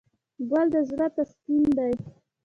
[0.49, 1.93] ګل د زړه تسکین دی.